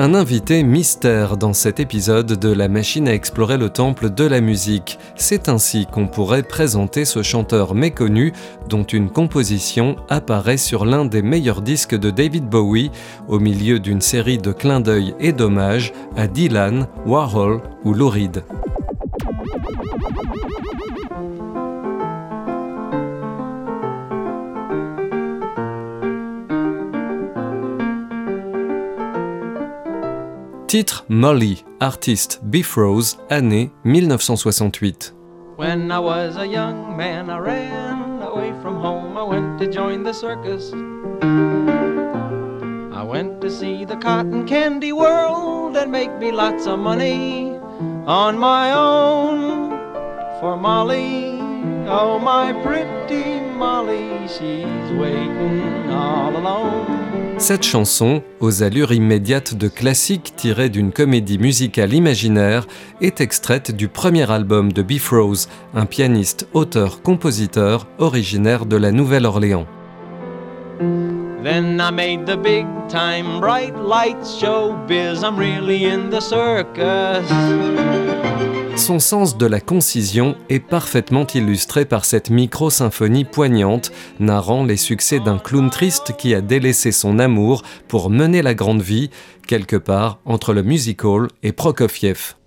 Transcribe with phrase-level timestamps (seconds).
[0.00, 4.40] Un invité mystère dans cet épisode de La machine à explorer le temple de la
[4.40, 4.96] musique.
[5.16, 8.32] C'est ainsi qu'on pourrait présenter ce chanteur méconnu
[8.68, 12.92] dont une composition apparaît sur l'un des meilleurs disques de David Bowie
[13.26, 18.12] au milieu d'une série de clins d'œil et d'hommages à Dylan, Warhol ou Lou.
[30.68, 35.14] Titre Molly, artiste Bifroze, année 1968.
[35.56, 39.16] When I was a young man, I ran away from home.
[39.16, 40.70] I went to join the circus.
[42.92, 47.56] I went to see the cotton candy world and make me lots of money
[48.06, 49.70] on my own.
[50.38, 51.37] For Molly,
[51.88, 56.98] oh my pretty Molly, she's waiting all alone.
[57.38, 62.66] Cette chanson, aux allures immédiates de classique tirée d'une comédie musicale imaginaire,
[63.00, 69.66] est extraite du premier album de Bifroze, un pianiste, auteur, compositeur originaire de la Nouvelle-Orléans.
[71.44, 75.22] Then I made the big time bright lights show biz.
[75.22, 77.97] I'm really in the circus.
[78.78, 83.90] Son sens de la concision est parfaitement illustré par cette micro-symphonie poignante,
[84.20, 88.80] narrant les succès d'un clown triste qui a délaissé son amour pour mener la grande
[88.80, 89.10] vie,
[89.48, 92.37] quelque part entre le musical et Prokofiev.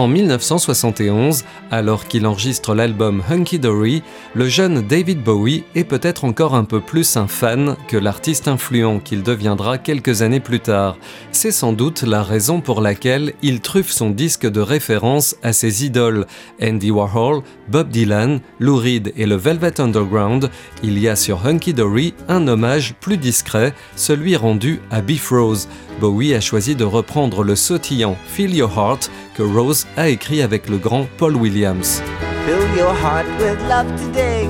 [0.00, 4.02] En 1971, alors qu'il enregistre l'album Hunky Dory,
[4.32, 8.98] le jeune David Bowie est peut-être encore un peu plus un fan que l'artiste influent
[8.98, 10.96] qu'il deviendra quelques années plus tard.
[11.32, 15.84] C'est sans doute la raison pour laquelle il truffe son disque de référence à ses
[15.84, 16.26] idoles,
[16.62, 20.48] Andy Warhol, Bob Dylan, Lou Reed et le Velvet Underground.
[20.82, 25.68] Il y a sur Hunky Dory un hommage plus discret, celui rendu à Beef Rose.
[26.00, 29.10] Bowie a choisi de reprendre le sautillant Feel Your Heart
[29.40, 32.02] que Rose a écrit avec le grand Paul Williams.
[32.44, 34.46] Fill your heart with love today.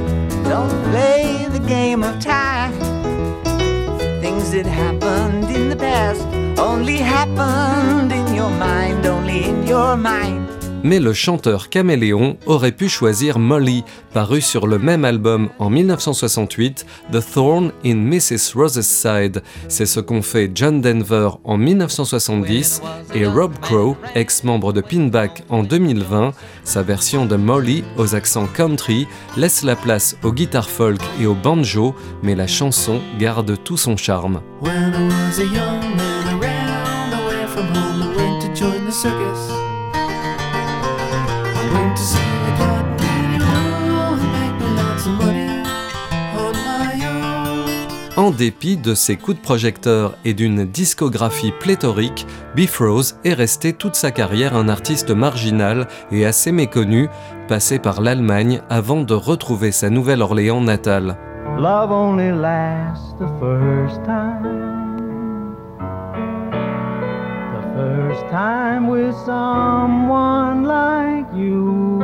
[0.49, 2.73] Don't play the game of time.
[4.21, 6.27] Things that happened in the past
[6.59, 10.40] only happened in your mind, only in your mind.
[10.83, 16.87] Mais le chanteur Caméléon aurait pu choisir Molly, paru sur le même album en 1968,
[17.13, 18.55] The Thorn in Mrs.
[18.55, 19.43] Rose's Side.
[19.69, 22.83] C'est ce qu'ont fait John Denver en 1970
[23.15, 26.33] et Rob Crow, ex-membre de Pinback en 2020.
[26.65, 31.35] Sa version de Molly aux accents country laisse la place aux guitares folk et au
[31.35, 34.41] banjo, mais la chanson garde tout son charme.
[48.21, 53.95] En dépit de ses coups de projecteur et d'une discographie pléthorique, Bifroze est resté toute
[53.95, 57.09] sa carrière un artiste marginal et assez méconnu,
[57.49, 61.17] passé par l'Allemagne avant de retrouver sa Nouvelle-Orléans natale.
[61.59, 64.60] Love only lasts the first time.
[68.11, 72.01] First time with someone like you.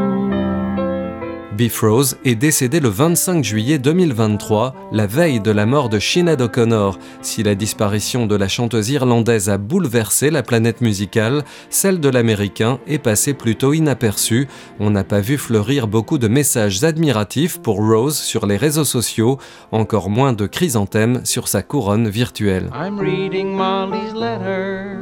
[1.56, 6.98] Bifroze est décédé le 25 juillet 2023, la veille de la mort de Sinead O'Connor.
[7.22, 12.78] Si la disparition de la chanteuse irlandaise a bouleversé la planète musicale, celle de l'américain
[12.86, 14.48] est passée plutôt inaperçue.
[14.78, 19.38] On n'a pas vu fleurir beaucoup de messages admiratifs pour Rose sur les réseaux sociaux,
[19.72, 22.70] encore moins de chrysanthèmes sur sa couronne virtuelle.
[22.74, 24.95] I'm reading Molly's letter.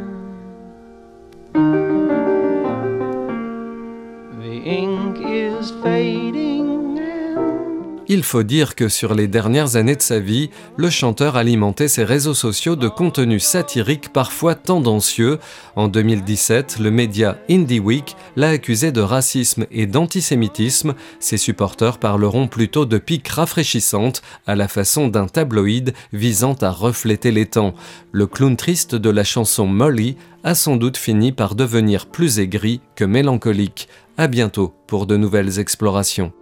[8.14, 12.04] Il faut dire que sur les dernières années de sa vie, le chanteur alimentait ses
[12.04, 15.40] réseaux sociaux de contenus satiriques parfois tendancieux.
[15.74, 20.94] En 2017, le média Indie Week l'a accusé de racisme et d'antisémitisme.
[21.18, 27.32] Ses supporters parleront plutôt de piques rafraîchissantes à la façon d'un tabloïd visant à refléter
[27.32, 27.74] les temps.
[28.12, 32.80] Le clown triste de la chanson Molly a sans doute fini par devenir plus aigri
[32.94, 33.88] que mélancolique.
[34.18, 36.32] À bientôt pour de nouvelles explorations.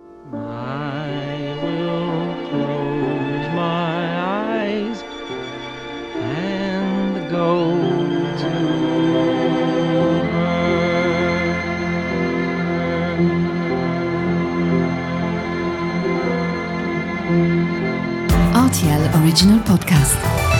[19.32, 20.51] Original Podcast.